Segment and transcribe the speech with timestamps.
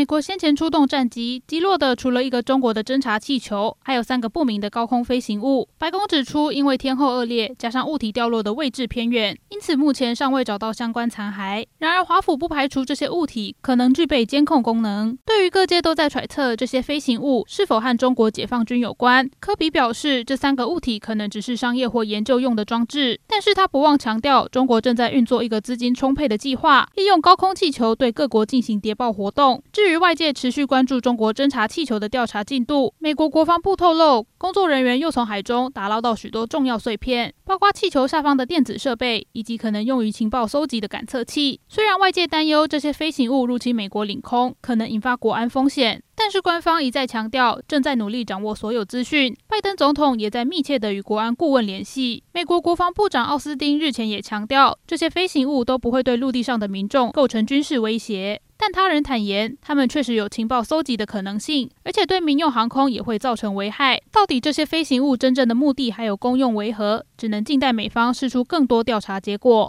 [0.00, 5.68] 美国先前出动战机击落的，除了一个中国的侦察气球，还有三个不明的高空飞行物。
[5.76, 11.66] 白宫指出，因为天候恶劣，加上物体掉落的位置偏远，因此目前尚未找到相关残骸。
[11.76, 15.18] 然而，华府不排除这些物体可能具备监控功能。
[15.26, 23.19] 对于各界都在揣测这些飞行物是否和中国解放军有关，科比表示，这三个物体可能只是商业或研究用的装置。
[23.30, 29.62] 但是他不忘强调，中国正在运作一个资金充沛的计划，利用高空气球对各国进行谍报活动。
[29.72, 41.60] 至于外界持续关注中国侦察气球的调查进度，美国国防部透露，工作人员又从海中打捞到许多重要碎片，包括气球下方的电子设备以及可能用于情报搜集的感测器。
[41.68, 49.36] 虽然外界担忧这些飞行物入侵美国领空可能引发国安风险，但是官方一再强调正在努力掌握所有资讯。
[49.48, 52.22] 拜登总统也在密切地与国安顾问联系。
[52.32, 58.40] 美国国防部长奥斯汀日前也强调，这些飞行物都不会对陆地上的民众构成军事威胁。
[58.62, 64.02] 但他人坦言，他们确实有情报搜集的可能性，而且对民用航空也会造成危害。
[64.12, 69.64] 到底这些飞行物真正的目的还有功用为何，只能静待美方释出更多调查结果。